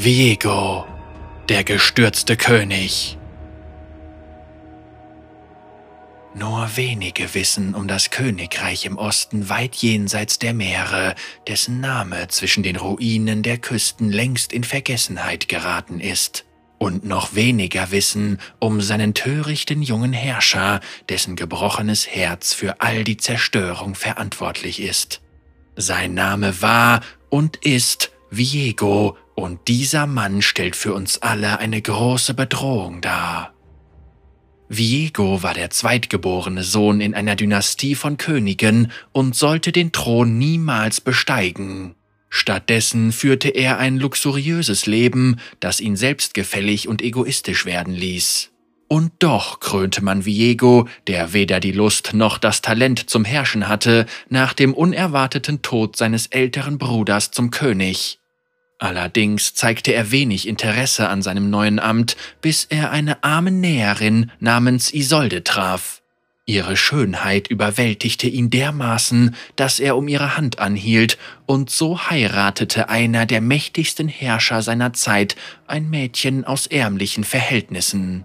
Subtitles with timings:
[0.00, 0.86] Viego,
[1.48, 3.18] der gestürzte König.
[6.36, 11.16] Nur wenige wissen um das Königreich im Osten weit jenseits der Meere,
[11.48, 16.44] dessen Name zwischen den Ruinen der Küsten längst in Vergessenheit geraten ist.
[16.78, 20.78] Und noch weniger wissen um seinen törichten jungen Herrscher,
[21.08, 25.22] dessen gebrochenes Herz für all die Zerstörung verantwortlich ist.
[25.74, 32.34] Sein Name war und ist Viego, und dieser Mann stellt für uns alle eine große
[32.34, 33.54] Bedrohung dar.
[34.68, 41.00] Viego war der zweitgeborene Sohn in einer Dynastie von Königen und sollte den Thron niemals
[41.00, 41.94] besteigen.
[42.28, 48.50] Stattdessen führte er ein luxuriöses Leben, das ihn selbstgefällig und egoistisch werden ließ.
[48.88, 54.04] Und doch krönte man Viego, der weder die Lust noch das Talent zum Herrschen hatte,
[54.28, 58.17] nach dem unerwarteten Tod seines älteren Bruders zum König.
[58.78, 64.94] Allerdings zeigte er wenig Interesse an seinem neuen Amt, bis er eine arme Näherin namens
[64.94, 66.00] Isolde traf.
[66.46, 73.26] Ihre Schönheit überwältigte ihn dermaßen, dass er um ihre Hand anhielt, und so heiratete einer
[73.26, 78.24] der mächtigsten Herrscher seiner Zeit ein Mädchen aus ärmlichen Verhältnissen.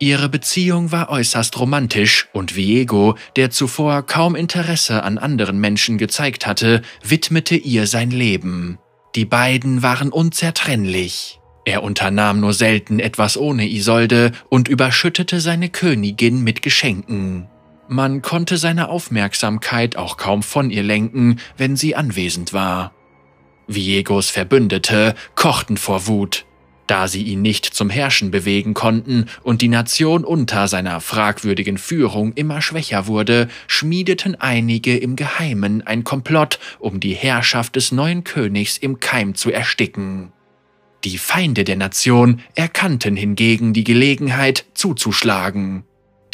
[0.00, 6.46] Ihre Beziehung war äußerst romantisch und Viego, der zuvor kaum Interesse an anderen Menschen gezeigt
[6.46, 8.78] hatte, widmete ihr sein Leben.
[9.16, 11.40] Die beiden waren unzertrennlich.
[11.64, 17.48] Er unternahm nur selten etwas ohne Isolde und überschüttete seine Königin mit Geschenken.
[17.88, 22.92] Man konnte seine Aufmerksamkeit auch kaum von ihr lenken, wenn sie anwesend war.
[23.66, 26.44] Viegos Verbündete kochten vor Wut.
[26.86, 32.32] Da sie ihn nicht zum Herrschen bewegen konnten und die Nation unter seiner fragwürdigen Führung
[32.34, 38.78] immer schwächer wurde, schmiedeten einige im Geheimen ein Komplott, um die Herrschaft des neuen Königs
[38.78, 40.32] im Keim zu ersticken.
[41.04, 45.84] Die Feinde der Nation erkannten hingegen die Gelegenheit zuzuschlagen.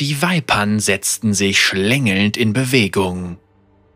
[0.00, 3.38] Die Weipern setzten sich schlängelnd in Bewegung.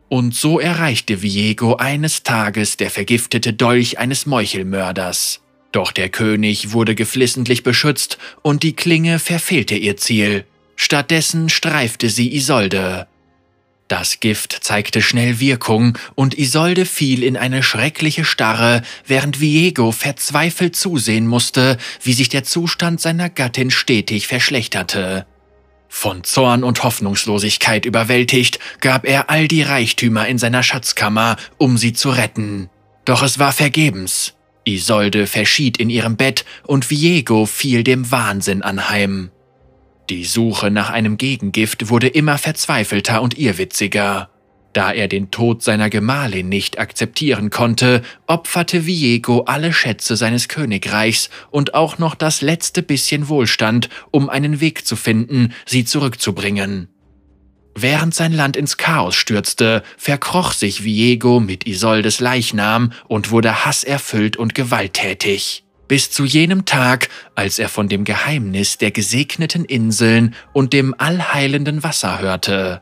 [0.09, 5.41] Und so erreichte Viego eines Tages der vergiftete Dolch eines Meuchelmörders.
[5.73, 10.45] Doch der König wurde geflissentlich beschützt und die Klinge verfehlte ihr Ziel.
[10.77, 13.07] Stattdessen streifte sie Isolde.
[13.89, 20.75] Das Gift zeigte schnell Wirkung und Isolde fiel in eine schreckliche Starre, während Viego verzweifelt
[20.75, 25.25] zusehen musste, wie sich der Zustand seiner Gattin stetig verschlechterte.
[25.89, 31.93] Von Zorn und Hoffnungslosigkeit überwältigt, gab er all die Reichtümer in seiner Schatzkammer, um sie
[31.93, 32.69] zu retten.
[33.05, 34.35] Doch es war vergebens.
[34.67, 39.31] Isolde verschied in ihrem Bett und Viego fiel dem Wahnsinn anheim.
[40.11, 44.29] Die Suche nach einem Gegengift wurde immer verzweifelter und irrwitziger.
[44.73, 51.31] Da er den Tod seiner Gemahlin nicht akzeptieren konnte, opferte Viego alle Schätze seines Königreichs
[51.51, 56.89] und auch noch das letzte bisschen Wohlstand, um einen Weg zu finden, sie zurückzubringen.
[57.79, 64.39] Während sein Land ins Chaos stürzte, verkroch sich Viego mit Isoldes Leichnam und wurde hasserfüllt
[64.39, 65.63] und gewalttätig.
[65.87, 71.83] Bis zu jenem Tag, als er von dem Geheimnis der gesegneten Inseln und dem allheilenden
[71.83, 72.81] Wasser hörte.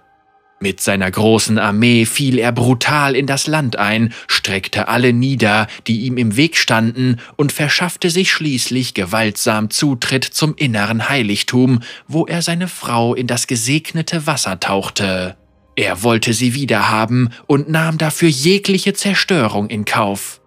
[0.65, 6.07] Mit seiner großen Armee fiel er brutal in das Land ein, streckte alle nieder, die
[6.07, 12.41] ihm im Weg standen, und verschaffte sich schließlich gewaltsam Zutritt zum inneren Heiligtum, wo er
[12.41, 15.37] seine Frau in das gesegnete Wasser tauchte.
[15.77, 20.41] Er wollte sie wiederhaben und nahm dafür jegliche Zerstörung in Kauf.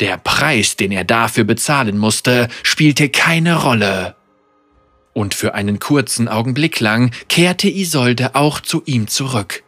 [0.00, 4.16] Der Preis, den er dafür bezahlen musste, spielte keine Rolle.
[5.14, 9.62] Und für einen kurzen Augenblick lang kehrte Isolde auch zu ihm zurück.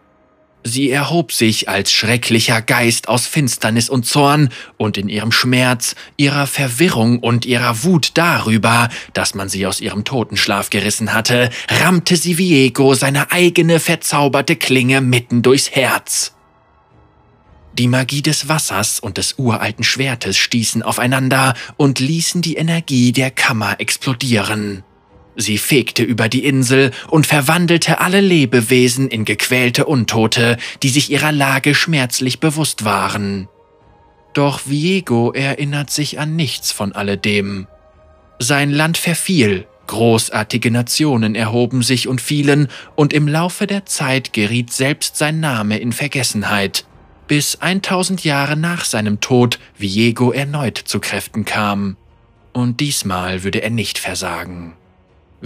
[0.67, 6.47] Sie erhob sich als schrecklicher Geist aus Finsternis und Zorn, und in ihrem Schmerz, ihrer
[6.47, 12.39] Verwirrung und ihrer Wut darüber, dass man sie aus ihrem Totenschlaf gerissen hatte, rammte sie
[12.39, 16.33] Viego seine eigene verzauberte Klinge mitten durchs Herz.
[17.75, 23.31] Die Magie des Wassers und des uralten Schwertes stießen aufeinander und ließen die Energie der
[23.31, 24.83] Kammer explodieren.
[25.37, 31.33] Sie fegte über die Insel und verwandelte alle Lebewesen in gequälte Untote, die sich ihrer
[31.33, 33.49] Lage schmerzlich bewusst waren.
[34.33, 37.67] Doch Viego erinnert sich an nichts von alledem.
[38.39, 44.73] Sein Land verfiel, großartige Nationen erhoben sich und fielen, und im Laufe der Zeit geriet
[44.73, 46.85] selbst sein Name in Vergessenheit,
[47.27, 51.97] bis 1000 Jahre nach seinem Tod Viego erneut zu Kräften kam.
[52.53, 54.75] Und diesmal würde er nicht versagen.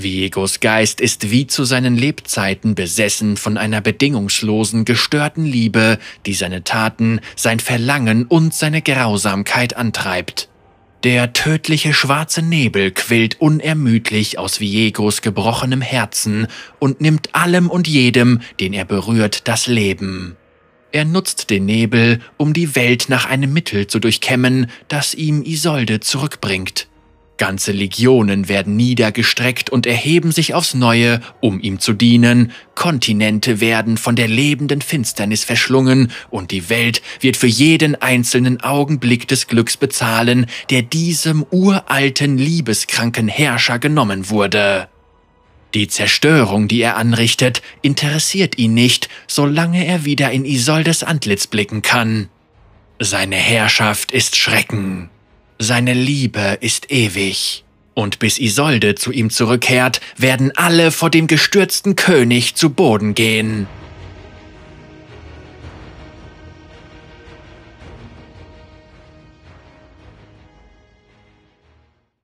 [0.02, 6.62] Viegos Geist ist wie zu seinen Lebzeiten besessen von einer bedingungslosen, gestörten Liebe, die seine
[6.62, 10.48] Taten, sein Verlangen und seine Grausamkeit antreibt.
[11.04, 16.46] Der tödliche schwarze Nebel quillt unermüdlich aus Viegos gebrochenem Herzen
[16.78, 20.36] und nimmt allem und jedem, den er berührt, das Leben.
[20.90, 26.00] Er nutzt den Nebel, um die Welt nach einem Mittel zu durchkämmen, das ihm Isolde
[26.00, 26.88] zurückbringt.
[27.38, 33.96] Ganze Legionen werden niedergestreckt und erheben sich aufs Neue, um ihm zu dienen, Kontinente werden
[33.96, 39.76] von der lebenden Finsternis verschlungen, und die Welt wird für jeden einzelnen Augenblick des Glücks
[39.76, 44.88] bezahlen, der diesem uralten, liebeskranken Herrscher genommen wurde.
[45.74, 51.82] Die Zerstörung, die er anrichtet, interessiert ihn nicht, solange er wieder in Isoldes Antlitz blicken
[51.82, 52.28] kann.
[52.98, 55.10] Seine Herrschaft ist Schrecken.
[55.60, 57.64] Seine Liebe ist ewig.
[57.94, 63.66] Und bis Isolde zu ihm zurückkehrt, werden alle vor dem gestürzten König zu Boden gehen.